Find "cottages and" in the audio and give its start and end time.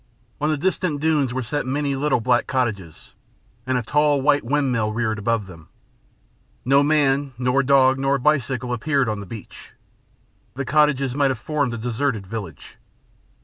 2.47-3.77